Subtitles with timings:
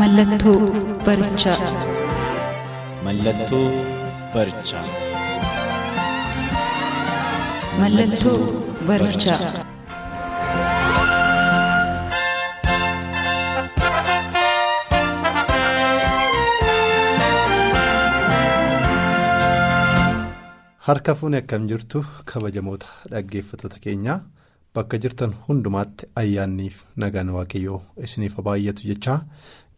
[0.00, 0.60] Mallattoo
[1.06, 1.70] barichaa.
[3.06, 3.64] Mallattoo
[4.34, 4.84] barichaa.
[7.80, 8.38] Mallattoo
[8.88, 9.40] barichaa.
[20.86, 24.18] Harka fuuni akkam jirtu kabajamoota dhaggeeffattoota keenyaa
[24.74, 29.18] bakka jirtan hundumaatti ayyaanniif nagaan waaqayyoo isiniif baay'atu jechaa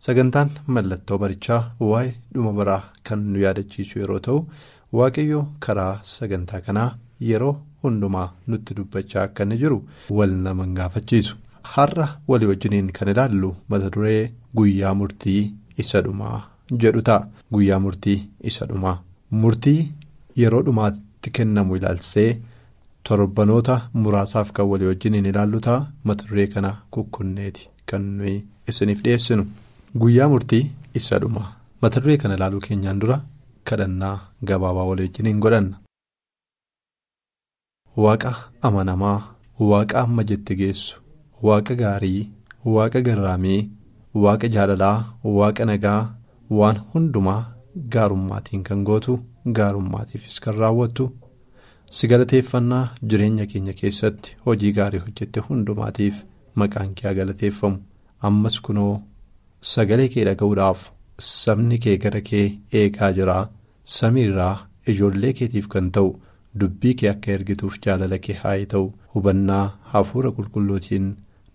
[0.07, 4.39] sagantaan mallattoo barichaa waa'ee dhuma baraa kan nu yaadachiisu yeroo ta'u
[4.99, 6.91] waaqayyoo karaa sagantaa kanaa
[7.31, 9.79] yeroo hundumaa nutti dubbachaa akka inni jiru
[10.19, 11.35] wal nama gaafachiisu.
[11.75, 14.23] Har'a walii wajjiniin kan ilaallu mata duree
[14.59, 15.43] guyyaa murtii
[15.83, 16.39] isa dhumaa
[16.83, 17.27] jedhu ta'a.
[17.55, 18.19] Guyyaa murtii
[18.51, 18.97] isa dhumaa.
[19.43, 19.81] Murtii.
[20.41, 22.31] yeroo dhumaatti kennamu ilaalchisee
[23.09, 25.87] torbanoota muraasaaf kan walii wajjiniin ilaallu ta'a.
[26.05, 28.37] Mata duree kana kukkunneeti kan nuyi
[28.71, 29.45] isiniif dhiyeessinu
[30.01, 30.65] guyyaa murtii
[30.99, 33.17] isa dhumaa mata duree kana ilaaluu keenyaan dura
[33.71, 34.17] kadhannaa
[34.51, 35.77] gabaabaa walii wajjiniin godhanna.
[38.05, 38.31] waaqa
[38.69, 39.19] amanamaa
[39.71, 40.97] waaqa amma jette geessu
[41.49, 42.23] waaqa gaarii
[42.77, 43.61] waaqa garraamii
[44.25, 44.99] waaqa jaalalaa
[45.39, 46.01] waaqa nagaa
[46.61, 47.43] waan hundumaa
[47.97, 49.19] gaarummaatiin kan gootu.
[49.59, 51.05] gaarummaatiifis kan raawwattu
[51.97, 52.83] si galateeffannaa
[53.13, 56.21] jireenya keenya keessatti hojii gaarii hojjette hundumaatiif
[56.63, 57.79] maqaan kee galateeffamu
[58.29, 58.93] ammas kunoo
[59.71, 60.81] sagalee kee dhaga'uudhaaf
[61.29, 62.45] sabni kee gara kee
[62.81, 63.37] eegaa jira
[63.97, 64.55] samiirraa
[64.93, 66.11] ijoollee keetiif kan ta'u
[66.61, 69.65] dubbii kee akka ergituuf jaalala kee haa ta'u hubannaa
[69.95, 71.07] hafuura qulqulluutiin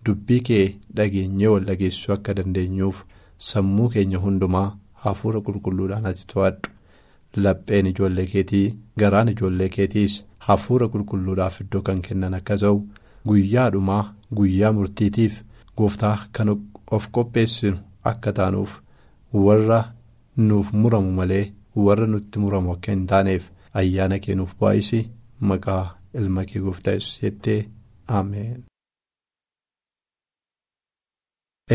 [0.06, 0.64] dubbii kee
[1.00, 3.02] dhageenyee wal dhageessuu akka dandeenyuuf
[3.50, 4.68] sammuu keenya hundumaa
[5.06, 6.70] hafuura qulqulluudhaan ati to'adhu.
[7.44, 8.66] Lapheen ijoollee keetii
[9.00, 10.14] garaan ijoollee keetiis
[10.46, 12.78] hafuura qulqulluudhaaf iddoo kan kennan akka ta'u
[13.28, 14.04] guyyaa dhumaa
[14.38, 15.34] guyyaa murtiitiif
[15.78, 16.48] gooftaa kan
[16.96, 17.76] of qopheessinu
[18.10, 18.72] akka taanuuf
[19.46, 19.80] warra
[20.48, 21.44] nuuf muramu malee
[21.86, 23.44] warra nutti muramu akka hin taaneef
[23.82, 25.00] ayyaana kee nuuf baay'isi
[25.50, 25.84] maqaa
[26.22, 27.60] ilma kee gooftaa jettee
[28.18, 28.58] ameen.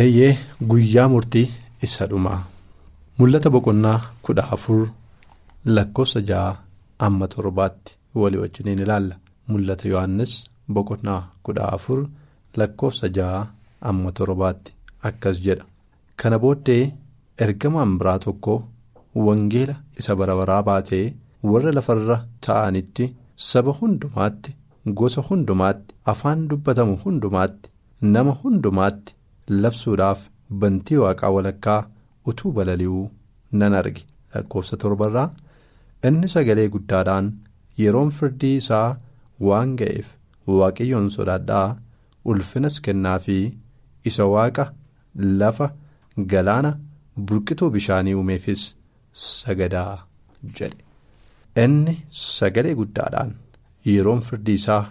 [0.01, 0.33] Eeyyee
[0.69, 1.47] guyyaa murtii
[1.87, 2.41] isa dhumaa
[3.17, 4.83] mul'ata boqonnaa kudha afur.
[5.75, 6.47] lakkoofsa ja'a
[7.05, 9.15] amma torbaatti walii wajjiniin ilaalla
[9.51, 10.33] mul'ata yohannis
[10.75, 11.99] boqonnaa kudha afur
[12.61, 13.37] lakkoofsa ja'a
[13.91, 14.73] amma torbaatti
[15.09, 15.65] akkas jedha
[16.21, 16.83] kana booddee
[17.45, 18.55] ergamaan biraa tokko
[19.25, 21.05] wangeela isa bara baraa baatee
[21.51, 23.05] warra lafarra ta'anitti
[23.49, 24.55] saba hundumaatti
[24.99, 27.69] gosa hundumaatti afaan dubbatamu hundumaatti
[28.15, 29.13] nama hundumaatti
[29.63, 30.21] labsuudhaaf
[30.63, 31.79] bantii waaqaa walakkaa
[32.31, 33.05] utuu balali'uu
[33.59, 34.03] nan arge
[34.33, 35.29] lakkoofsa torbarraa.
[36.07, 37.27] inni sagalee guddaadhaan
[37.81, 38.87] yeroon firdii isaa
[39.47, 40.07] waan ga'eef
[40.57, 41.67] waaqayyoon sodaadhaa
[42.31, 43.37] ulfinas kennaa fi
[44.09, 44.65] isa waaqa
[45.41, 45.67] lafa
[46.33, 46.71] galaana
[47.27, 48.63] burqituu bishaanii uumeefis
[49.23, 49.93] sagadaa
[50.59, 53.31] jedhe inni sagalee guddaadhaan
[53.93, 54.83] yeroon firdii isaa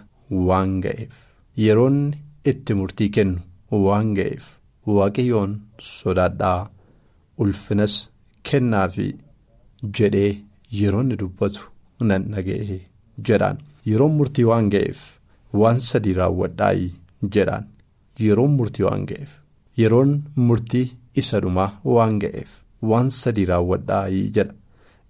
[0.49, 1.13] waan ga'eef
[1.65, 2.17] yeroonni
[2.51, 4.45] itti murtii kennu waan ga'eef
[4.97, 5.53] waaqayyoon
[5.89, 6.59] sodaadhaa
[7.43, 7.95] ulfinas
[8.49, 9.05] kennaa fi
[9.99, 10.33] jedhee.
[10.81, 11.61] yeroonni dubbatu
[12.09, 12.77] nan dhaga'e
[13.27, 13.57] jedhaan
[13.89, 15.01] yeroon murtii waan ga'eef
[15.61, 16.87] waan sadii raawwadhaayi
[17.35, 17.65] jedhaan
[18.25, 19.31] yeroon murtii waan ga'eef
[19.81, 20.11] yeroon
[20.47, 20.85] murtii
[21.21, 22.51] isa dhumaa waan ga'eef
[22.89, 24.53] waan sadii raawwadhaayi jedha.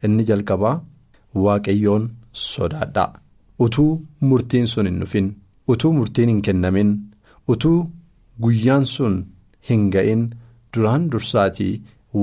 [0.05, 0.75] Inni jalqabaa
[1.45, 3.11] waaqayyoon sodaadhaa.
[3.65, 3.91] Utuu
[4.29, 5.27] murtiin sun hin dhufin
[5.73, 6.91] utuu murtiin hin kennamin
[7.53, 7.79] utuu
[8.43, 9.15] guyyaan sun
[9.69, 10.23] hin ga'in
[10.73, 11.73] duraan dursaatii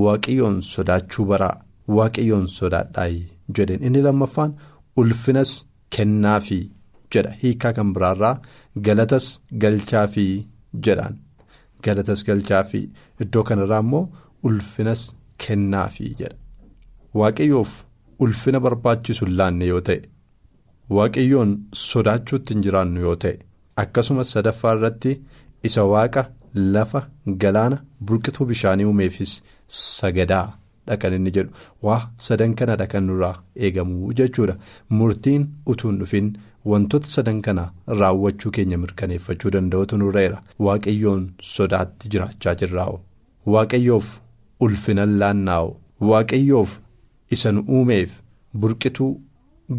[0.04, 1.56] waaqayyoon sodaachuu baraa.
[1.98, 3.20] waaqayyoon sodaadhaayi
[3.56, 3.82] jedheen.
[3.86, 4.52] Inni lammaffaan
[5.00, 5.52] ulfinas
[5.94, 6.58] kennaafi
[7.12, 7.30] jedha.
[7.42, 8.36] Hiikaa kan biraarraa
[8.86, 9.26] galatas
[9.62, 10.26] galchaafi
[10.84, 11.16] jedhaan
[11.86, 12.80] galatas galchaafi
[13.26, 14.02] iddoo kanarraa immoo
[14.50, 15.04] ulfinas
[15.46, 16.36] kennaafi jedha
[17.22, 17.72] waaqayyoof
[18.26, 20.00] ulfina barbaachisu hin laanne yoo ta'e
[20.98, 21.56] waaqayyoon
[21.86, 23.34] sodaachuutti hin jiraannu yoo ta'e
[23.84, 25.16] akkasumas sadaffaa irratti
[25.70, 26.24] isa waaqa
[26.78, 27.02] lafa
[27.44, 29.36] galaana burqituu bishaanii uumeefis
[29.82, 30.46] sagadaa.
[31.02, 31.50] kan inni jedhu
[31.86, 33.34] waa sadan kanadha kan nurraa
[33.66, 34.54] eegamu jechuudha
[35.00, 35.42] murtiin
[35.72, 36.30] utuun dhufin
[36.64, 37.64] wantoota sadan kana
[38.00, 40.42] raawwachuu keenya mirkaneeffachuu danda'utu nurreera.
[40.66, 41.22] Waaqayyoon
[41.54, 42.98] sodaatti jiraachaa jirraa'u.
[43.46, 44.08] Waaqayyoof
[44.60, 45.76] ulfinan laannaa'u
[46.10, 46.78] waaqayyoof
[47.36, 48.10] isa nu uumeef
[48.60, 49.10] burqituu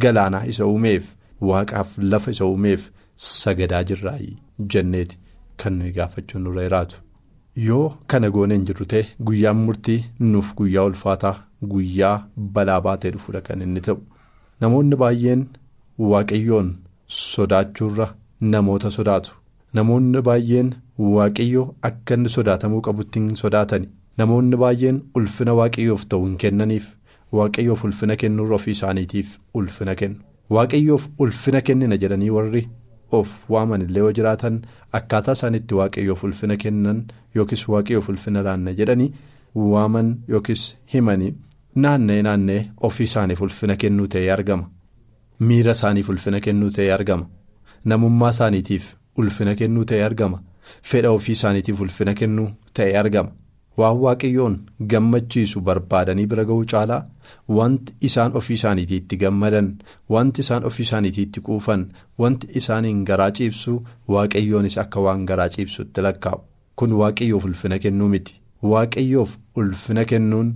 [0.06, 1.04] galaanaa isa uumeef
[1.52, 4.36] waaqaaf lafa isa uumeef sagadaa jirraayi
[4.74, 5.18] jenneeti.
[5.58, 6.96] Kan nuyi gaafachuun nurreeraatu.
[7.68, 11.34] yoo kana gooneen jirru ta'e guyyaan murtii nuuf guyyaa ulfaataa
[11.72, 12.14] guyyaa
[12.54, 13.98] balaa baatee dhufuudha kan inni ta'u.
[14.62, 15.42] Namoonni baay'een
[16.10, 16.70] waaqayyoon
[17.08, 18.08] sodaachuurra
[18.54, 19.32] namoota sodaatu.
[19.78, 20.70] Namoonni baay'een
[21.16, 23.88] waaqayyoo akka inni sodaatamuu qabutti hin sodaatani.
[24.18, 26.86] Namoonni baay'een ulfina waaqayyoof ta'u hin kennaniif.
[27.40, 30.18] Waaqayyoof ulfina kennuurra ofii isaaniitiif ulfina kennu.
[30.58, 32.64] Waaqayyoof ulfina kennina jedhanii warri.
[33.18, 34.58] of waaman illee yoo jiraatan
[34.98, 37.00] akkaataa isaanitti waaqayyoof ulfina kennan
[37.38, 39.08] yookiis waaqayyoof ulfina laanna jedhanii
[39.72, 40.62] waaman yookiis
[40.94, 41.32] himanii
[41.86, 44.70] naanna'ee naanna'ee ofii isaaniif ulfina kennuu ta'ee argama
[45.50, 47.26] miira isaaniif ulfina kennuu ta'ee argama.
[47.86, 48.86] Namummaa isaaniitiif
[49.18, 50.40] ulfina kennuu ta'ee argama.
[50.90, 52.50] Fedha ofii isaaniitiif ulfina kennuu
[52.80, 53.32] ta'ee argama.
[53.80, 54.56] Waan waaqayyoon
[54.92, 57.02] gammachiisu barbaadanii bira ga'uu caalaa?
[57.58, 59.70] Wanti isaan ofii isaaniitiitti gammadan
[60.16, 61.86] wanti isaan ofii isaaniitiitti quufan
[62.20, 63.78] wanti isaaniin garaa ciibsu
[64.16, 66.42] waaqayyoonis akka waan garaa ciibsutti lakkaa'u.
[66.76, 68.36] Kun waaqayyoof ulfina kennuu miti.
[68.72, 70.50] Waaqayyoof ulfina kennuun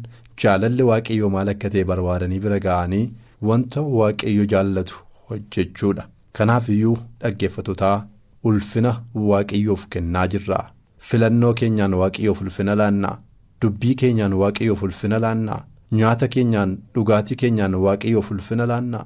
[0.44, 3.06] jaalalli waaqayyoo maal akka ta'e barbaadanii bira ga'anii
[3.42, 4.96] wanta waaqayyo jaallatu
[5.30, 6.08] hojjechuudha.
[6.34, 8.06] Kanaaf iyyuu dhaggeeffatotaa
[8.44, 10.60] ulfina waaqayyoof kennaa jirra.
[11.08, 13.18] filannoo keenyaan waaqayyoof ulfina laannaa.
[13.62, 15.66] Dubbii keenyaan waaqayyoof ulfina laannaa.
[15.92, 19.06] Nyaata keenyaan dhugaatii keenyaan waaqayyoof ulfina laannaa.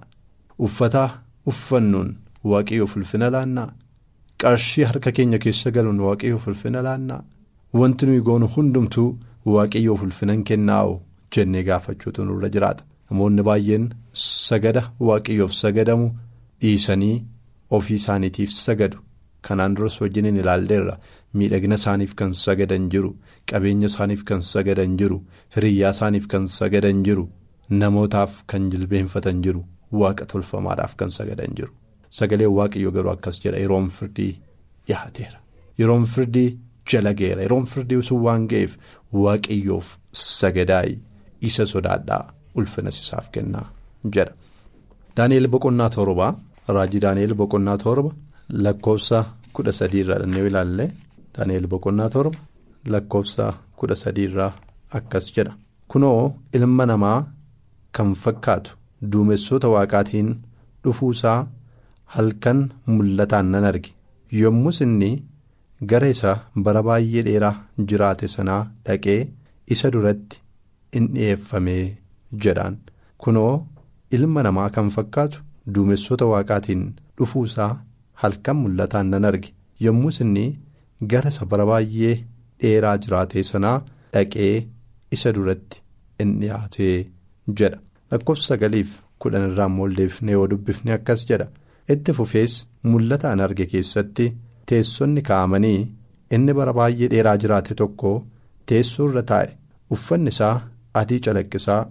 [0.65, 1.09] Uffata
[1.45, 2.15] uffannuun
[2.51, 3.67] waaqayyoof ulfina laannaa.
[4.41, 7.23] Qarshii harka keenya keessa galuun waaqayyoof ulfina laannaa.
[7.73, 9.09] Wanti nuyi goonu hundumtuu
[9.45, 11.01] waaqayyoof ulfinan kennaa'u
[11.35, 16.07] jennee gaafachuutu nurra jiraata namoonni baay'een sagada waaqayyoof sagadamu
[16.61, 17.15] dhiisanii
[17.77, 18.97] ofii isaaniitiif sagadu.
[19.47, 20.95] kanaan duras wajjiniin ilaalleerra
[21.38, 23.11] miidhagina isaaniif kan sagadan jiru
[23.50, 25.17] qabeenya isaaniif kan sagadan jiru
[25.56, 27.23] hiriyyaa isaaniif kan sagadan jiru
[27.81, 29.62] namootaaf kan jilbeenfatan jiru
[30.01, 31.71] waaqa tolfamaadhaaf kan sagadan jiru.
[32.17, 34.33] Sagaleen waaqayyo garuu akkas jedha yeroon firdii
[34.88, 35.39] dhiyaateera
[35.79, 36.50] yeroon firdii
[36.91, 38.71] jala ga'eera yeroon firdii sun waan ga'eef
[39.23, 39.88] waaqayyoof
[40.39, 40.95] sagadaayi
[41.50, 42.23] isa sodaadhaa
[42.59, 43.65] ulfina isaaf kennaa
[44.15, 44.33] jedha
[45.17, 46.31] daani'eel boqonnaa torbaa
[46.75, 48.11] raajii daani'eel boqonnaa torba.
[48.65, 49.17] lakkoofsa
[49.56, 50.85] kudha sadii irraa dhannee ilaalle
[51.35, 52.38] daani'eel boqonnaa torba
[52.94, 53.45] lakkoofsa
[53.79, 54.51] kudha sadii irraa
[54.97, 55.53] akkas jedha
[55.91, 56.21] kunoo
[56.57, 57.19] ilma namaa
[57.95, 58.71] kan fakkaatu
[59.12, 60.29] duumessoota waaqaatiin
[60.83, 61.39] dhufuusaa
[62.15, 62.59] halkan
[62.95, 63.91] mul'ataan nan arge
[64.41, 65.12] yommus inni
[65.91, 66.31] gara isa
[66.65, 67.55] bara baay'ee dheeraa
[67.89, 69.19] jiraate sanaa dhaqee
[69.73, 70.38] isa duratti
[70.97, 71.85] in dhi'eeffamee
[72.43, 72.75] jedhaan
[73.23, 73.53] kunoo
[74.15, 75.39] ilma namaa kan fakkaatu
[75.75, 76.83] duumessoota waaqaatiin
[77.17, 77.73] dhufuusaa.
[78.21, 79.49] halkan mul'ataan nan arge.
[79.85, 80.45] Yommus inni
[81.11, 82.15] gara isa bara baay'ee
[82.61, 83.77] dheeraa jiraate sanaa
[84.13, 84.67] dhaqee
[85.15, 85.81] isa duratti
[86.21, 86.97] in dhiyaatee
[87.57, 87.77] jedha.
[88.11, 88.89] Lakkoofsa sagaliif
[89.21, 91.47] kudhan irraa immoo deebifnee yoo dubbifne akkas jedha.
[91.93, 92.53] Itti fufees
[92.91, 94.25] mul'ataan arge keessatti
[94.67, 95.79] teessonni kaa'amanii
[96.36, 98.12] inni bara baay'ee dheeraa jiraate tokko
[98.67, 99.50] teessoo irra taa'e.
[99.93, 100.55] Uffanni isaa
[101.00, 101.81] adii calaqqisaa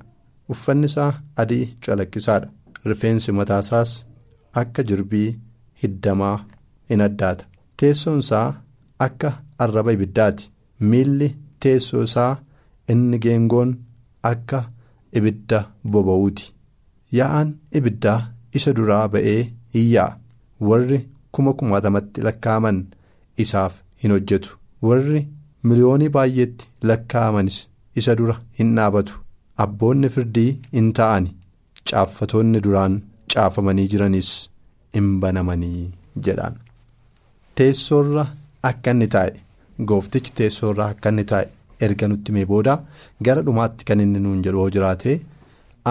[0.55, 1.13] uffanni isaa
[1.43, 2.49] adii calaqqisaadha
[2.93, 3.93] rifeensi mataasaas
[4.63, 5.29] akka jirbii.
[5.83, 6.37] hiddamaa
[6.93, 7.45] in addaata.
[7.81, 8.47] Teessoon isaa
[9.07, 9.31] akka
[9.65, 10.51] arraba ibiddaati
[10.91, 11.29] miilli
[11.65, 12.33] teessoo isaa
[12.95, 13.75] inni geengoon
[14.31, 14.61] akka
[15.21, 15.61] ibidda
[15.93, 16.45] boba'uuti
[17.19, 17.51] yaa'aan
[17.81, 18.19] ibiddaa
[18.61, 19.41] isa duraa ba'ee
[19.81, 20.19] in yaa'a
[20.71, 21.01] warri
[21.39, 22.79] kuma kumaatamatti lakkaa'aman
[23.45, 24.51] isaaf hin hojjetu.
[24.89, 25.23] Warri
[25.69, 27.59] miliyoonii baay'eetti lakkaa'amanis
[28.03, 29.21] isa dura hin dhaabatu
[29.65, 30.51] abboonni firdii
[30.81, 31.31] in ta'ani.
[31.91, 33.03] Caaffatoonni duraan
[33.35, 34.31] caafamanii jiranis.
[34.99, 35.91] in banamanii
[36.27, 36.55] jedhaan
[37.57, 38.23] teessoorra
[38.69, 39.33] akka inni taa'e
[39.91, 41.49] gooftichi teessoorra akka inni taa'e
[41.87, 42.75] erga nutti mee booda
[43.29, 45.13] gara dhumaatti kan inni nuun jedhu yoo jiraate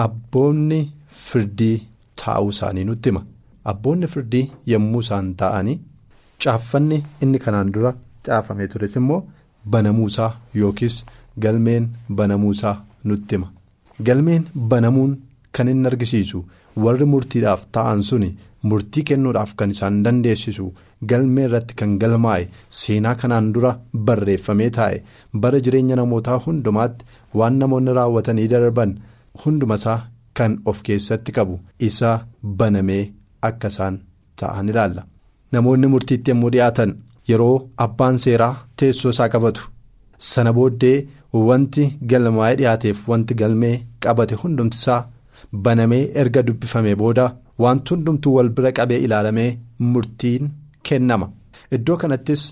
[0.04, 0.80] abboonni
[1.28, 1.76] firdii
[2.22, 3.22] taa'uu isaanii nutti hima.
[3.70, 5.78] Abboonni firdii yommuu isaan taa'anii
[6.44, 7.94] caaffanni inni kanaan dura
[8.28, 9.20] caafamee tures immoo
[9.76, 10.98] banamuusaa yookiis
[11.46, 11.88] galmeen
[12.20, 13.48] banamuusaa nutti hima
[14.06, 15.12] galmeen banamuun
[15.52, 16.44] kan inni argisiisu
[16.84, 18.30] warri murtiidhaaf ta'an suni.
[18.68, 20.64] murtii kennuudhaaf kan isaan dandeessisu.
[21.10, 23.70] Galmee irratti kan galmaa'e seenaa kanaan dura
[24.06, 24.96] barreeffamee taa'e.
[25.42, 27.04] Bara jireenya namootaa hundumaatti
[27.38, 28.96] waan namoonni raawwatanii darban
[29.44, 29.98] hundumasaa
[30.36, 31.60] kan of keessatti qabu.
[31.88, 32.10] Isa
[32.58, 33.04] banamee
[33.48, 34.00] akka isaan
[34.40, 35.02] ta'an ilaalla.
[35.52, 36.96] namoonni murtiitti yommuu dhiyaatan.
[37.28, 39.68] Yeroo abbaan seeraa teessoo isaa qabatu
[40.18, 40.96] sana booddee
[41.48, 45.00] wanti galmaa'ee dhiyaateef wanti galmee qabate hundumtisaa
[45.64, 47.26] banamee erga dubbifamee booda
[47.64, 49.50] wanti hundumtuu wal bira qabee ilaalamee
[49.92, 50.50] murtiin
[50.82, 51.30] kennama.
[51.76, 52.42] Iddoo kanattis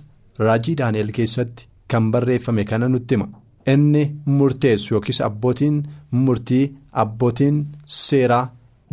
[0.46, 3.28] raajii daani'el keessatti kan barreeffame kana nutti hima.
[3.72, 4.02] Inni
[4.38, 5.78] murteessu yookiis abbootiin
[6.24, 6.64] murtii
[7.02, 7.56] abbootiin
[8.00, 8.44] seeraa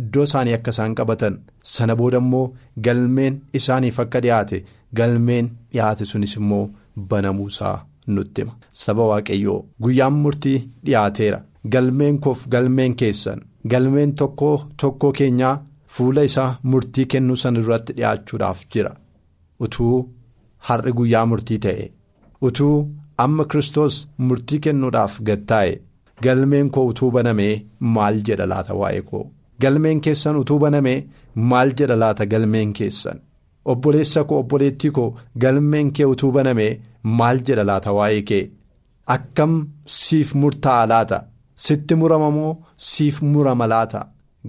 [0.02, 1.36] iddoo isaanii akka isaan qabatan
[1.72, 2.46] sana booda immoo
[2.86, 4.64] galmeen isaaniif akka dhiyaate
[4.98, 6.64] galmeen dhiyaate sunis immoo
[7.10, 8.54] banamuusaa nutti hima.
[8.72, 11.38] Saba waaqayyoo guyyaan murtii dhiyaateera
[11.72, 13.40] galmeen koof galmeen keessan
[13.74, 14.50] galmeen tokko
[14.82, 15.54] tokkoo keenyaa
[15.96, 18.92] fuula isaa murtii kennuu san irratti dhiyaachuudhaaf jira.
[19.64, 19.96] Utuu
[20.68, 21.86] har'i guyyaa murtii ta'e
[22.48, 22.76] utuu
[23.24, 25.74] amma kristos murtii kennuudhaaf gad taa'e
[26.24, 27.54] galmeen koo utuu banamee
[27.94, 29.24] maal jedha laata waa'ee koo?
[29.62, 30.98] Galmeen keessan utuu banamee
[31.50, 33.20] maal jedha laata galmeen keessan
[33.72, 35.08] obboleessa koo obboleettii koo
[35.42, 36.72] galmeen kee utuu banamee
[37.18, 38.44] maal jedha laata waa'ee kee?
[39.14, 39.54] Akkam
[40.00, 41.18] siif murtaa'a laata?
[41.64, 42.52] Sitti murama moo
[42.90, 44.00] siif murama laata?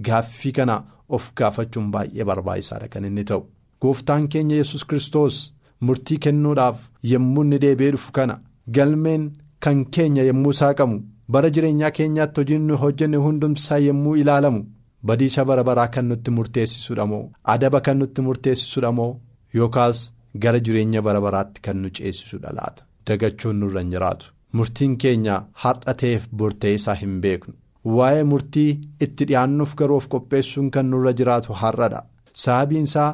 [0.06, 0.76] Gaaffii kana
[1.08, 3.42] of gaafachuun baay'ee barbaachisaadha kan inni ta'u.
[3.82, 5.36] Gooftaan keenya yesus kristos
[5.80, 6.78] murtii kennuudhaaf
[7.12, 8.40] yommuu inni deebi'ee dhufu kana
[8.76, 9.24] galmeen
[9.64, 10.96] kan keenya yommuu saaqamu
[11.32, 14.60] bara jireenyaa keenyaatti hojiin hojjenne hundumtisaa yommuu ilaalamu
[15.08, 17.22] badiisa bara baraa kan nutti murteessisudha moo
[17.54, 19.10] adaba kan nutti murteessisudha moo
[19.58, 19.98] yookaas
[20.42, 22.82] gara jireenya bara baraatti kan nu ceessisudha laata?
[23.06, 24.26] Dagachuun nurra hin jiraatu.
[24.56, 27.54] Murtiin keenya har'a ta'eef bortee isaa hin beeknu.
[27.96, 28.70] Waa'ee murtii
[29.04, 32.00] itti dhi'aannuuf garuu of qopheessuun kan nurra jiraatu har'adha.
[32.42, 33.10] Sababiin isaa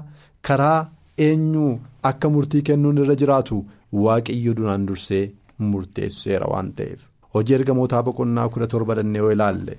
[0.48, 0.90] karaa
[1.26, 1.72] eenyuu
[2.10, 3.58] akka murtii kennuun irra jiraatu
[4.04, 5.24] waaqayyo duraan dursee
[5.70, 7.00] murteesseera waan ta'eef.
[7.34, 9.74] Hojii ergamootaa boqonnaa kudha torba dhannee yoo ilaalle.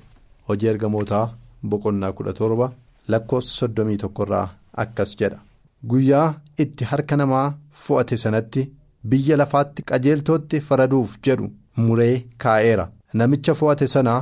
[0.49, 1.25] Hojii ergamootaa
[1.69, 2.67] boqonnaa kudha torba
[3.11, 4.47] lakkoofsa soddomii tokkorraa
[4.83, 5.39] akkas jedha.
[5.89, 6.27] Guyyaa
[6.63, 7.47] itti harka namaa
[7.83, 8.63] fo'ate sanatti
[9.09, 11.49] biyya lafaatti qajeeltootti faraduuf jedhu
[11.85, 12.87] muree kaa'eera.
[13.13, 14.15] Namicha fo'ate sana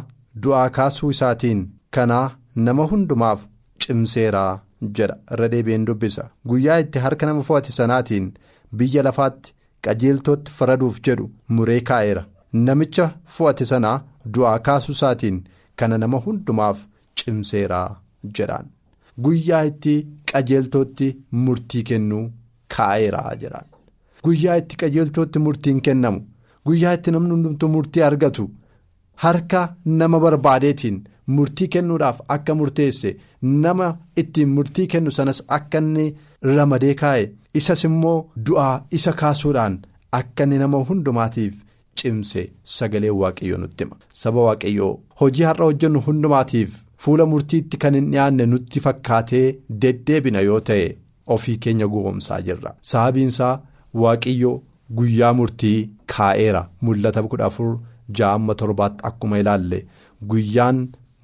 [0.44, 1.62] du'aa kaasuu isaatiin
[1.98, 3.46] kanaa nama hundumaaf
[3.82, 4.60] cimseeraa
[4.98, 5.16] jedha.
[5.34, 5.50] Irra
[5.88, 6.30] dubbisa.
[6.48, 8.34] Guyyaa itti harka nama fo'ate sanaatiin
[8.78, 9.54] biyya lafaatti
[9.86, 12.26] qajeeltootti faraduuf jedhu muree kaa'eera.
[12.54, 14.02] Namicha fo'ate sanaa
[14.34, 15.44] du'aa kaasuu isaatiin
[15.76, 16.80] kana nama hundumaaf
[17.24, 17.90] cimseeraa
[18.38, 18.66] jedhaan.
[19.24, 19.96] Guyyaa itti
[20.32, 21.08] qajeeltootti
[21.46, 22.24] murtii kennuu
[22.78, 23.68] kaa'eeraa jedhaan.
[24.24, 26.22] Guyyaa itti qajeeltootti murtiin kennamu
[26.66, 28.44] guyyaa itti namni hundumtuu murtii argatu
[29.24, 30.98] harka nama barbaadeetiin
[31.38, 33.12] murtii kennuudhaaf akka murteesse
[33.42, 33.88] nama
[34.24, 36.06] ittiin murtii kennu sanas akka inni
[36.58, 37.24] ramadee kaa'e
[37.62, 38.18] isas immoo
[38.50, 39.80] du'aa isa kaasuudhaan
[40.20, 41.64] akka inni nama hundumaatiif
[42.02, 42.44] cimse
[42.76, 43.96] sagalee waaqayyoo nutti hima.
[44.22, 49.46] Saba waaqayyoo hojii har'a hojjennu hundumaatiif fuula murtiitti kan hin dhiyaanne nutti fakkaatee
[49.84, 50.88] deddeebina yoo ta'e
[51.36, 52.74] ofii keenya gowwomsaa jirra.
[52.92, 53.54] Sababiinsaa
[54.04, 54.56] waaqayyoo
[54.98, 55.78] guyyaa murtii
[56.14, 56.62] kaa'eera.
[56.82, 57.72] Mul'ata kudha afur
[58.20, 59.80] ja'amma torbaatti akkuma ilaalle.
[60.32, 60.82] Guyyaan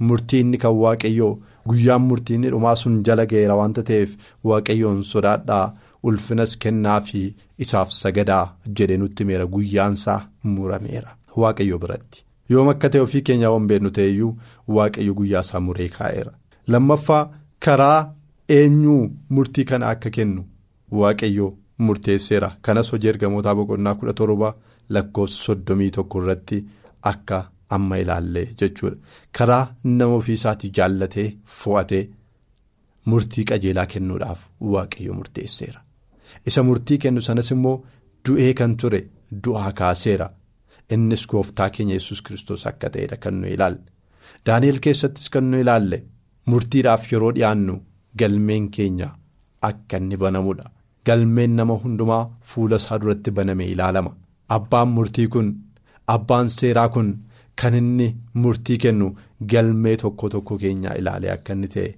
[0.09, 1.33] murtii inni kan waaqayyoo
[1.69, 4.15] guyyaan murtii inni dhumaa sun jala ga'eera waanta ta'eef
[4.51, 5.65] waaqayyoon sodaadhaa
[6.09, 7.21] ulfinas kennaa fi
[7.65, 8.45] isaaf sagadaa
[8.79, 9.45] jedhe nutti meera.
[9.55, 10.19] Guyyaansaa
[10.55, 11.11] murameera.
[11.41, 14.31] Waaqayyo biratti yoom akka ta'e ofii keenyaa waan beeknu ta'eyyuu
[14.75, 16.31] waaqayyo guyyaasaa muree kaa'eera.
[16.67, 17.23] Lammaffaa
[17.65, 17.99] karaa
[18.57, 19.01] eenyuu
[19.35, 20.43] murtii kana akka kennu
[21.01, 21.47] waaqayyo
[21.85, 22.49] murteesseera.
[22.61, 24.55] Kanas hojii ergamootaa boqonnaa kudha torba
[24.89, 26.63] lakkoofsa soddomii tokko irratti
[27.11, 27.41] akka
[27.75, 28.97] amma ilaalle jechuudha.
[29.37, 31.27] Karaa nama ofii isaatii jaallatee
[31.59, 32.03] fo'atee
[33.11, 34.39] murtii qajeelaa kennuudhaaf
[34.73, 35.79] waaqayyo murteesseera.
[36.47, 37.75] Isa murtii kennu sanas immoo
[38.27, 38.99] du'ee kan ture
[39.45, 40.29] du'aa kaaseera
[40.95, 43.83] innis gooftaa keenya yesus kristos akka ta'edha kan nu ilaalle
[44.45, 45.97] daani'el keessattis kan nu ilaalle.
[46.51, 47.73] Murtiidhaaf yeroo dhi'aannu
[48.19, 49.07] galmeen keenya
[49.69, 50.65] akka inni banamudha
[51.07, 54.11] galmeen nama hundumaa fuula isaa duratti baname ilaalama.
[54.55, 55.49] Abbaan murtii kun
[56.15, 57.09] abbaan seeraa kun
[57.61, 58.07] kan inni
[58.43, 59.07] murtii kennu
[59.53, 61.89] galmee tokko tokko keenyaa ilaalee akka inni ta'e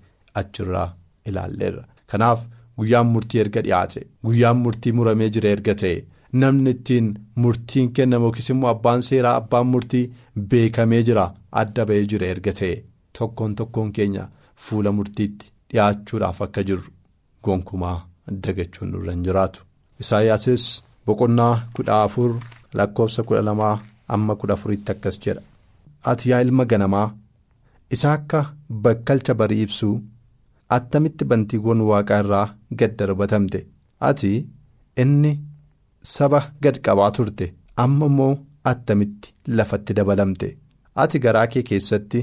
[0.42, 0.88] achirraa
[1.26, 1.84] ilaalleerra.
[2.12, 2.42] Kanaaf
[2.78, 5.98] guyyaan murtii erga dhiyaate guyyaan murtii muramee jira erga ta'e
[6.34, 7.08] namni ittiin
[7.44, 10.04] murtiin kennamu yookiis immoo abbaan seeraa abbaan murtii
[10.50, 11.26] beekamee jira
[11.62, 12.76] adda ba'ee jira erga ta'e.
[13.18, 14.28] Tokkoon tokkoon keenya
[14.66, 16.92] fuula murtiitti dhiyaachuudhaaf akka jirru
[17.44, 17.98] gonkumaa
[18.44, 19.64] dagachuun nurra hin jiraatu.
[20.02, 20.66] Isaayyaasis
[21.06, 22.32] boqonnaa kudha afur
[22.74, 23.74] lakkoofsa kudha lamaa
[24.18, 25.42] amma kudha afuritti akkas jedha.
[26.10, 27.08] Ati yaa ilma ganamaa
[27.96, 28.46] isa akka
[28.84, 29.96] bakkalcha barii ibsuu
[30.78, 32.48] attamitti bantiiwwan waaqaa irraa
[32.80, 33.60] gad darbatamte
[34.10, 34.32] ati
[35.04, 35.32] inni
[36.02, 37.54] saba gad qabaa turte.
[37.78, 38.38] Amma immoo
[38.72, 40.58] attamitti lafatti dabalamte.
[41.02, 42.22] Ati garaa kee keessatti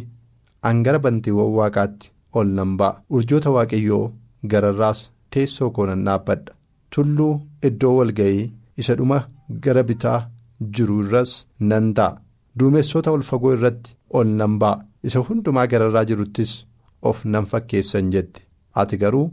[0.62, 3.00] hangara bantiiwwan waaqaatti ol nan ba'a.
[3.14, 4.12] Urjoota waaqayyoo
[4.50, 6.52] gararraas teessoo koo nan dhaabbadha.
[6.92, 7.34] Tulluu
[7.68, 9.18] iddoo walga'ii isa dhuma
[9.64, 10.20] gara bitaa
[10.74, 12.18] jiru irras nan ta'a.
[12.58, 14.82] Duumessoota ol fagoo irratti ol nan ba'a.
[15.06, 16.52] Isa hundumaa gararraa jiruttis
[17.02, 18.42] of nan fakkeessan jette.
[18.80, 19.26] Ati garuu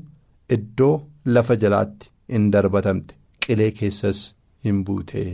[0.56, 0.96] iddoo
[1.26, 4.22] lafa jalaatti hin darbatamte qilee keessas
[4.66, 5.28] hin buutee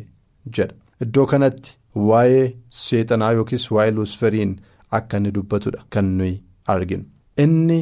[0.57, 0.75] jedha
[1.05, 1.75] iddoo kanatti
[2.09, 2.43] waa'ee
[2.81, 4.53] seexanaa yookiis waa'ee luusferiin
[4.99, 6.35] akka inni dubbatudha kan nuyi
[6.73, 7.03] arginu.
[7.43, 7.79] Inni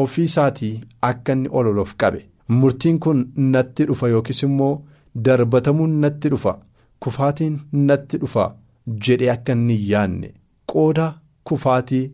[0.00, 0.74] ofii isaatii
[1.10, 2.20] akka inni ol of qabe.
[2.60, 3.20] Murtiin kun
[3.52, 4.74] natti dhufa yookiis immoo
[5.26, 6.54] darbatamuun natti dhufa
[7.06, 8.44] kufaatiin natti dhufa
[9.06, 10.32] jedhee akka inni yaanne.
[10.72, 11.06] Qooda
[11.50, 12.04] kufaatii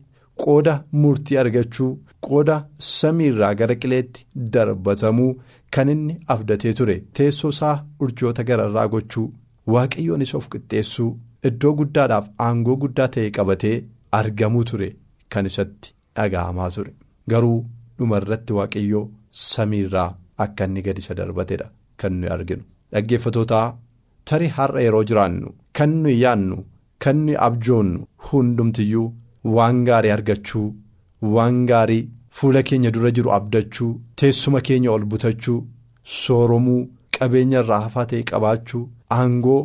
[0.45, 1.91] qooda murtii argachuu
[2.27, 2.57] qooda
[2.91, 5.33] samiirraa gara qileetti darbatamuu
[5.75, 9.26] kan inni abdatee ture teessoo isaa urjoota gararraa gochuu
[9.75, 11.10] waaqayyoonis of qixxeessuu
[11.48, 13.76] iddoo guddaadhaaf aangoo guddaa ta'e qabatee
[14.20, 14.88] argamuu ture
[15.34, 16.92] kan isatti dhaga'amaa ture.
[17.30, 17.58] Garuu
[17.98, 19.04] dhumarratti waaqayyoo
[19.50, 20.08] samiirraa
[20.44, 21.66] akka inni gadi isa darbatedha
[22.00, 22.62] kan nuyi arginu.
[22.92, 23.66] Dhaggeeffatootaa
[24.28, 25.48] tarii har'a yeroo jiraannu
[25.78, 26.56] kan nuyi yaannu
[27.04, 29.06] kan nuyi abjoonnu hundumtiyyuu
[29.56, 30.66] waan gaarii argachuu
[31.34, 32.02] waan gaarii
[32.38, 33.90] fuula keenya dura jiru abdachuu
[34.23, 35.59] teessuma keenya ol butachuu
[36.18, 36.83] sooromuu
[37.18, 38.83] qabeenya irraa hafaa ta'e qabaachuu
[39.16, 39.61] aangoo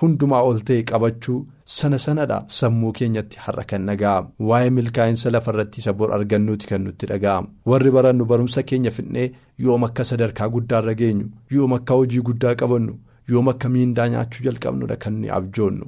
[0.00, 1.38] hundumaa ol ta'e qabachuu
[1.76, 4.28] sana sanadha sammuu keenyatti har'a kan dhaga'amu.
[4.48, 7.48] Waa'ee milkaa'insa lafa irratti isa bor argannuuti kan nutti dhaga'amu.
[7.70, 9.28] Warri barannu barumsa keenya fidnee
[9.66, 12.98] yoom akka sadarkaa guddaa irra geenyu yoom akka hojii guddaa qabannu
[13.32, 15.86] yoom akka miindaa nyaachuu jalqabnudha kan nuyi abjoonnu.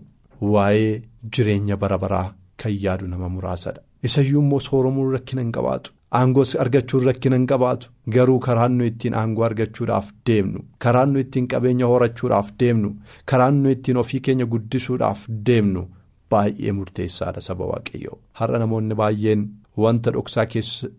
[0.55, 1.03] Waa'ee
[1.37, 2.27] jireenya bara baraa
[2.57, 3.81] kan yaadu nama muraasadha.
[4.09, 7.89] Isayyuu immoo sooromuun rakkina hin qabaatu aangoos argachuun rakkina hin qabaatu.
[8.15, 12.91] Garuu karaan nu ittiin aangoo argachuudhaaf deemnu karaan nu ittiin qabeenya horachuudhaaf deemnu
[13.33, 15.87] karaan nu ittiin ofii keenya guddisuudhaaf deemnu
[16.31, 18.19] baay'ee murteessaadha saba waaqayyoo.
[18.39, 19.49] Har'a namoonni baay'een
[19.83, 20.11] wanta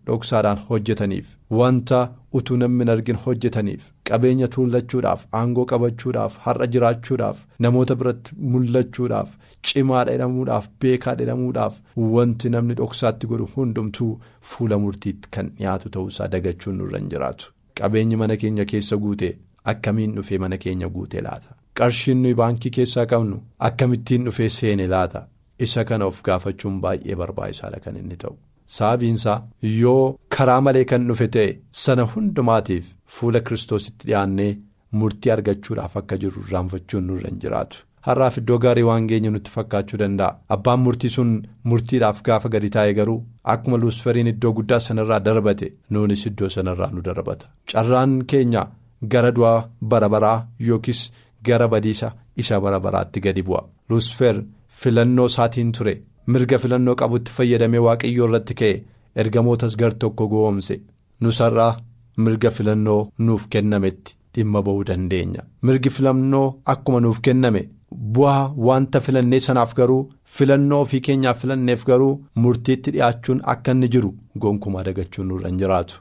[0.06, 1.26] dhoksaadhaan hojjetaniif
[1.60, 1.98] wanta
[2.38, 9.30] utuu namni argin hojjetaniif qabeenya tuullachuudhaaf aangoo qabachuudhaaf har'a jiraachuudhaaf namoota biratti mul'achuudhaaf
[9.70, 11.78] cimaadha jedhamuudhaaf beekaadha jedhamuudhaaf
[12.16, 14.10] wanti namni dhoksaatti godhu hundumtuu
[14.52, 17.52] fuula murtiitti kan dhiyaatu ta'uusaa dagachuun nurra hin jiraatu.
[17.80, 19.28] Qabeenyi mana keenya keessa guute
[19.72, 21.54] akkamiin dhufee mana keenya guute laata?
[21.78, 25.26] Qarshiin nuyi baankii keessaa qabnu akkamittiin dhufee seene laata?
[25.66, 28.36] Isa kana of gaafachuun baay'ee barbaachisaadha kan inni ta'u.
[28.78, 29.38] Sababiinsaa
[29.82, 31.50] yoo karaa malee kan dhufe ta'e
[31.84, 32.84] sana hundumaatiif
[33.18, 34.50] fuula kiristoositti dhiyaannee
[35.00, 37.78] murtii argachuudhaaf akka jirru irraanfachuun nurra hin jiraatu.
[38.06, 40.36] Har'aaf iddoo gaarii waan geenye nutti fakkaachuu danda'a.
[40.54, 41.32] Abbaan murtii sun
[41.70, 43.18] murtiidhaaf gaafa gadi taa'e garuu
[43.54, 47.46] akkuma luusferiin iddoo guddaa sanarraa darbate nuunis iddoo sanarraa nu darbata.
[47.72, 48.62] Carraan keenya
[49.14, 49.58] gara du'aa
[49.90, 51.02] bara baraa yookiis
[51.48, 53.62] gara badiisa isa bara baraatti gadi bu'a.
[53.90, 54.36] Luusfer
[54.80, 55.94] filannoo isaatiin ture.
[56.26, 58.84] Mirga filannoo qabutti fayyadamee waaqayyoo irratti ka'e.
[59.16, 60.80] Ergamootas gar tokko goomse.
[61.20, 61.76] Nusarraa
[62.16, 65.42] mirga filannoo nuuf kennametti dhimma ba'uu dandeenya.
[65.62, 67.62] Mirgi filannoo akkuma nuuf kenname
[68.16, 70.02] bu'aa wanta filannee sanaaf garuu
[70.34, 74.12] filannoo ofii keenyaaf filanneef garuu murtiitti dhi'aachuun akka inni jiru
[74.44, 75.98] gonkumaa dagachuun nurra hin jiraatu.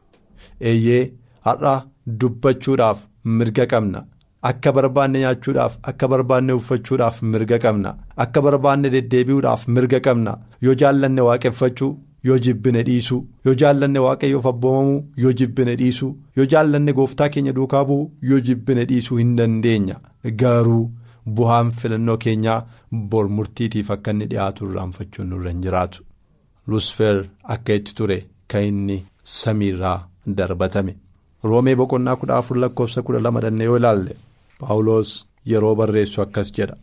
[0.61, 1.03] Eeyyee
[1.47, 1.73] har'a
[2.19, 4.03] dubbachuudhaaf mirga qabna.
[4.41, 7.95] Akka barbaanne nyaachuudhaaf akka barbaanne uffachuudhaaf mirga qabna.
[8.17, 10.37] Akka barbaanne deddeebi'uudhaaf mirga qabna.
[10.61, 11.89] Yoo jaallanne waaqeffachuu
[12.27, 17.83] yoo jibbine dhiisuu yoo jaallanne waaqayyoof abboomamuu yoo jibbine dhiisuu yoo jaallanne gooftaa keenya duukaa
[17.89, 19.95] bu'uu yoo jibbine dhiisuu hin dandeenya
[20.43, 20.81] garuu
[21.39, 22.57] bu'aan filannoo keenyaa
[23.11, 26.03] bor murtiitiif akka inni dhiyaatu irraanfachuun nurra hin jiraatu.
[26.67, 28.97] Lusfer akka itti ture kan inni
[29.35, 29.97] samiirraa
[30.41, 30.95] darbatame.
[31.43, 34.15] Roomee boqonnaa kudha afur lakkoofsa kudha lama dannee yoo ilaalle.
[34.59, 35.11] Paawuloos
[35.51, 36.75] yeroo barreessu akkas jedha.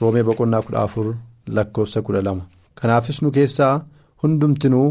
[0.00, 1.06] Roomee boqonnaa kudha afur
[1.56, 2.42] lakkoofsa kudha lama.
[2.78, 3.74] Kanaafis nu keessaa
[4.22, 4.88] hundumtinuu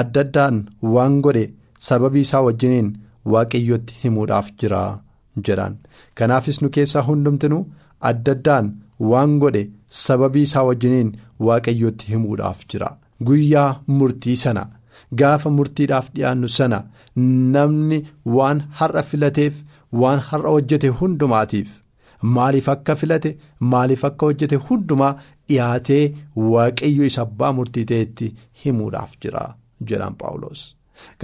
[0.00, 0.56] adda addaan
[0.94, 1.44] waan godhe
[1.86, 2.88] sababii isaa wajjiniin
[3.32, 4.80] waaqayyotti himuudhaaf jira
[5.46, 5.76] jedhaan
[6.20, 7.62] kanaafis nu keessaa hundumtinuu
[8.10, 8.68] adda addaan
[9.12, 9.62] waan godhe
[10.02, 11.10] sababii isaa wajjiniin
[11.48, 12.90] waaqayyotti himuudhaaf jira
[13.30, 14.66] guyyaa murtii sana
[15.22, 16.78] gaafa murtiidhaaf dhiyaannu sana
[17.16, 17.98] namni
[18.36, 19.54] waan har'a filateef.
[19.92, 21.68] Waan har'a hojjete hundumaatiif.
[22.22, 23.30] Maaliif akka filate
[23.74, 25.12] maaliif akka hojjete hundumaa
[25.48, 26.02] dhiyaatee
[26.54, 29.44] waaqayyo isa abbaa murtii ta'etti himuudhaaf jira
[29.92, 30.64] jedhaan paawuloos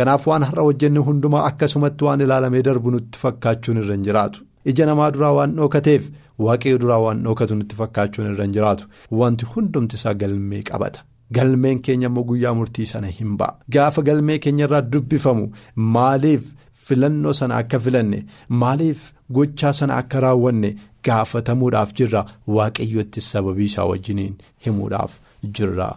[0.01, 4.41] kanaaf waan har'a hojjenne hundumaa akkasumatti waan ilaalamee darbu nutti fakkaachuun irra hin jiraatu.
[4.71, 6.09] Ija namaa duraa waan dhookateef
[6.47, 8.89] waaqayyo duraa waan dhookatu nutti fakkaachuun irra hin jiraatu.
[9.21, 11.05] Wanti hundumti isaa galmee qabata.
[11.37, 13.55] galmeen keenya immoo guyyaa murtii sana hin ba'a.
[13.75, 15.47] Gaafa galmee keenya irraa dubbifamu
[15.95, 16.45] maaliif
[16.85, 18.19] filannoo sana akka filanne
[18.63, 19.01] maaliif
[19.37, 20.71] gochaa sana akka raawwanne
[21.05, 22.23] gaafatamuudhaaf jirra?
[22.57, 24.35] Waaqayyotti sababii isaa wajjiniin
[24.67, 25.13] himuudhaaf
[25.59, 25.89] jirra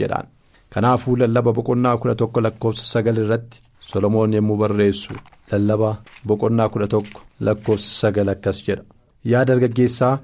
[0.00, 0.26] jedhaan.
[0.70, 3.60] Kanaafuu lallaba boqonnaa kudha tokko lakkoofsa sagal irratti
[3.90, 5.14] solomoon yommuu barreessu
[5.52, 5.90] lallaba
[6.26, 8.82] boqonnaa kudha tokko lakkoofsa sagal akkas jedha.
[9.24, 10.14] Yaa dargaggeessaa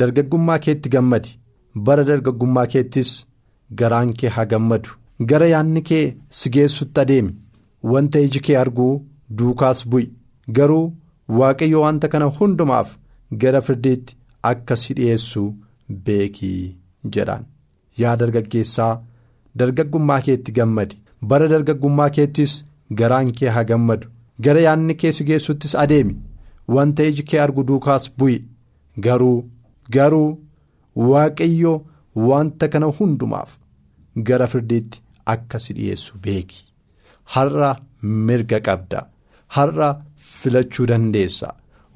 [0.00, 1.38] dargaggummaa keetti gammadi.
[1.86, 3.10] Bara dargaggummaa keettis
[3.82, 4.90] garaan kee haa gammadu.
[5.30, 7.34] Gara yaadni kee si geessutti adeemi.
[7.82, 8.94] Wanta iji kee arguu
[9.38, 10.06] duukaas bu'i.
[10.56, 10.86] Garuu
[11.38, 12.96] waaqayyo wanta kana hundumaaf
[13.42, 14.16] gara firdiitti
[14.50, 15.42] akka si dhi'eessu
[16.06, 16.76] beekii
[17.12, 17.44] jedhaan.
[17.98, 19.00] Yaa dargaggeessaa
[19.58, 20.98] dargaggummaa keetti gammadi.
[21.22, 22.64] Bara dargaggummaa keettis
[22.98, 24.08] garaan kee haa gammadu.
[24.44, 26.16] Gara yaadni kee si geessuttis adeemi.
[26.68, 28.38] Wanta iji kee argu duukaas bu'i.
[29.04, 29.44] Garuu
[29.94, 30.38] garuu
[30.96, 31.72] waaqayyo
[32.28, 33.56] wanta kana hundumaaf
[34.28, 35.00] gara firdiitti
[35.32, 36.64] akka si dhi'eessu beeki
[37.34, 37.70] har'a
[38.26, 39.00] mirga qabda
[39.56, 39.90] har'a
[40.34, 41.48] filachuu dandeessa.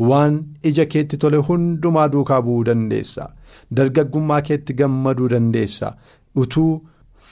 [0.09, 0.41] Waan
[0.71, 3.29] ija keetti tole hundumaa duukaa bu'uu dandeessa.
[3.77, 5.93] Dargaggummaa keetti gammaduu dandeessa.
[6.43, 6.73] Utuu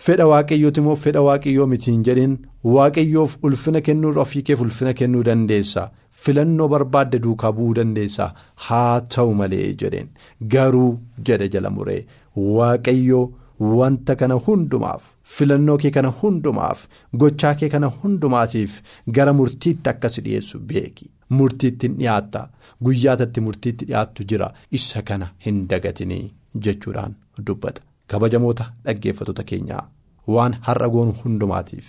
[0.02, 2.36] fedha waaqayyooti immoo fedha waaqayyoo mitiin jedhin
[2.74, 5.90] waaqayyoof ulfina kennuu ofii keef ulfina kennuu dandeessa.
[6.22, 8.30] Filannoo barbaadde duukaa bu'uu dandeessa.
[8.66, 10.08] Haa ta'u malee jedheen.
[10.54, 10.90] Garuu
[11.28, 12.00] jedhe jala muree.
[12.36, 13.24] Waaqayyoo
[13.78, 15.02] wanta kana hundumaaf
[15.36, 16.86] filannoo kee kana hundumaaf
[17.22, 18.80] gochaa kee kana hundumaatiif
[19.18, 21.10] gara murtiitti akka si dhiyeessu beeki.
[21.38, 22.48] Murtiitti hin dhiyaatta
[22.84, 24.48] guyyaatatti murtiitti dhiyaattu jira.
[24.78, 26.24] Isa kana hin dagatinii
[26.64, 27.14] jechuudhaan
[27.46, 27.82] dubbata.
[28.12, 29.82] kabajamoota dhaggeeffattoota keenyaa
[30.32, 31.86] waan har'a goonu hundumaatiif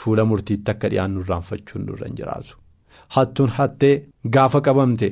[0.00, 2.54] fuula murtiitti akka dhiyaannu irraanfachuun nurra hin jiraatu
[3.16, 3.90] hattuun hattee
[4.36, 5.08] gaafa qabamte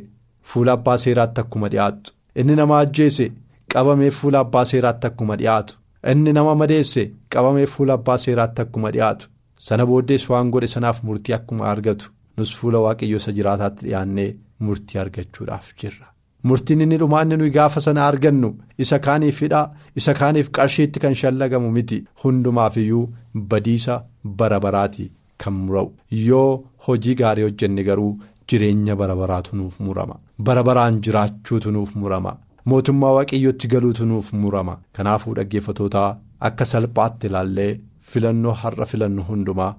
[0.53, 2.13] fuula abbaa seeraatti akkuma dhiyaattu.
[2.43, 3.27] Inni nama ajjeese
[3.75, 5.75] qabamee fuula abbaa seeraatti akkuma dhiyaatu
[6.13, 7.03] inni nama madeesse
[7.35, 9.29] qabamee fuula abbaa seeraatti akkuma dhiyaatu
[9.69, 14.31] sana booddees waan godhe sanaaf murtii akkuma argatu nus fuula waaqayyo isa jiraataatti dhiyaannee
[14.67, 16.07] murtii argachuudhaaf jirra.
[16.49, 18.51] murtiin inni dhumaa inni nuyi gaafa sana argannu
[18.85, 19.67] isa kaaniif hidhaa
[20.01, 21.99] isa kaaniif qarshiitti kan shallagamu miti.
[22.23, 23.09] Hundumaaf iyyuu
[23.51, 23.95] badiisa
[24.41, 25.11] bara baraati
[25.45, 25.93] kan mura'u.
[26.29, 28.13] Yoo hojii gaarii hojjenne garuu
[28.49, 30.17] jireenya bara baraatu nuuf murama.
[30.47, 32.37] Bara baraan jiraachuutu nuuf murama
[32.73, 36.09] mootummaa waaqayyootti galuutu nuuf murama kanaafuu dhaggeeffatootaa
[36.49, 37.71] akka salphaatti ilaallee
[38.13, 39.73] filannoo har'a filannu hundumaa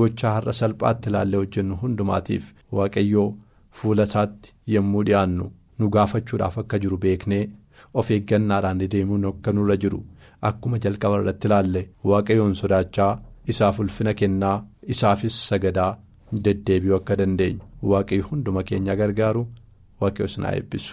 [0.00, 3.28] gochaa har'a salphaatti ilaallee hojjennu hundumaatiif waaqayyoo
[3.80, 5.46] fuula isaatti yommuu dhiyaannu.
[5.78, 7.44] nu gaafachuudhaaf akka jiru beeknee
[8.00, 9.98] of eeggannaadhaan deemuun akka nurra jiru
[10.50, 13.10] akkuma jalqaba irratti ilaalle waaqayyoon sodaachaa
[13.54, 14.56] isaaf ulfina kennaa
[14.96, 15.90] isaafis sagadaa
[16.44, 19.46] deddeebi'uu akka dandeenyu waaqayyo hunduma keenya gargaaru
[20.04, 20.92] waaqayyo sinaa eebbisu.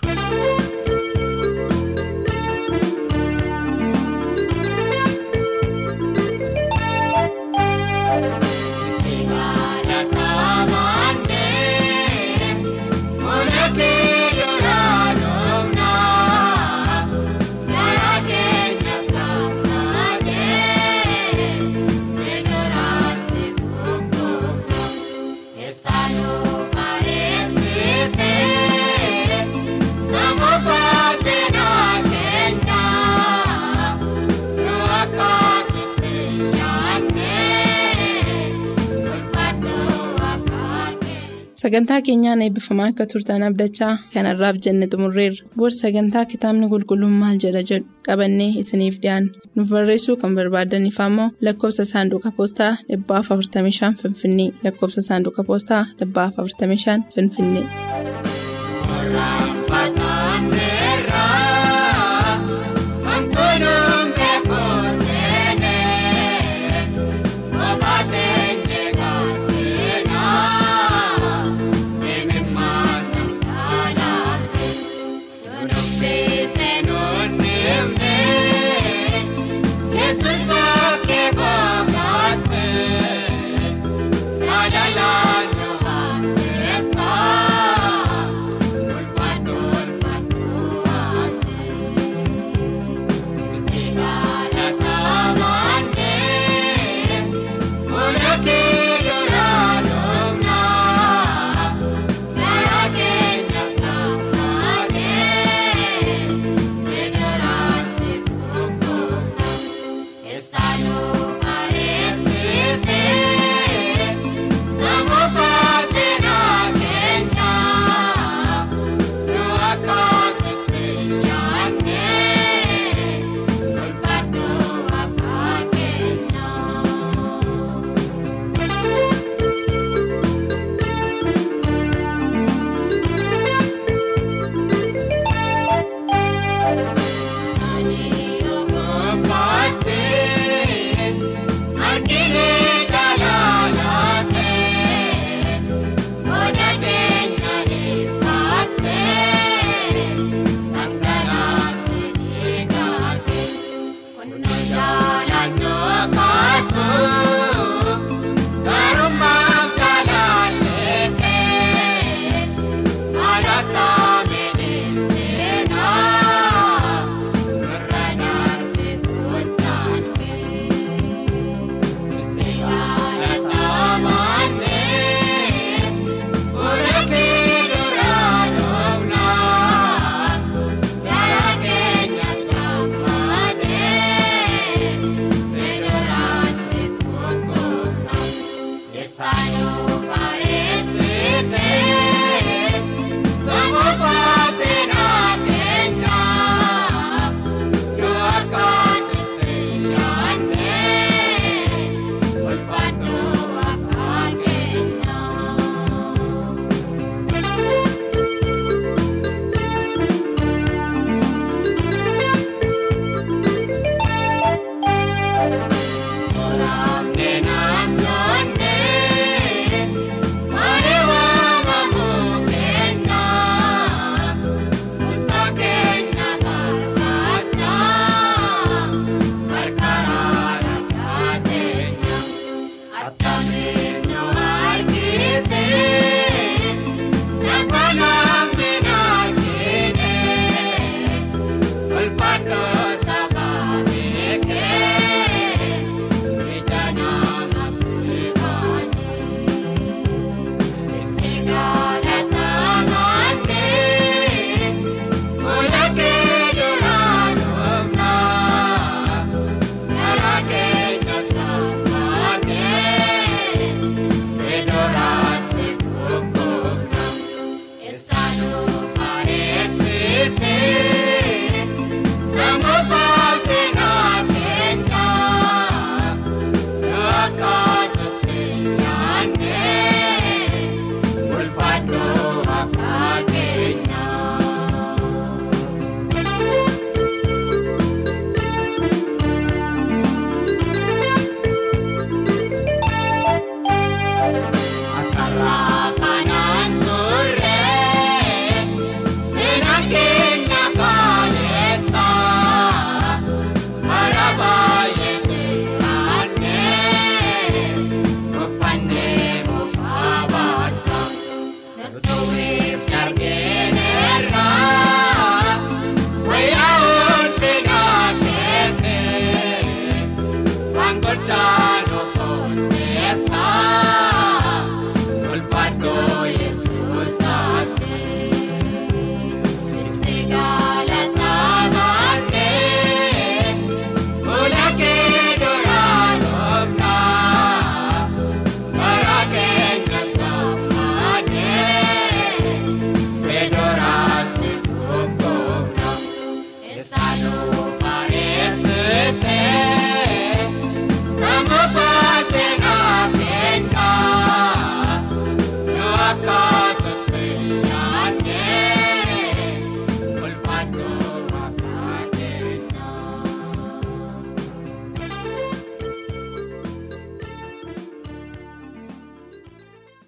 [41.72, 45.46] Sagantaa keenyaan eebbifamaa akka turtan abdachaa kanarraaf jenne xumurreerra.
[45.58, 47.88] Booda sagantaa kitaabni qulqulluun maal jedha jedhu?
[48.08, 54.50] Qabannee isiniif dhiyaanna nuuf barreessuu kan barbaadaniif ammoo lakkoofsa saanduqa poostaa 45 finfinnee.
[54.64, 57.66] Lakkoofsa saanduqa poostaa 45 finfinnee.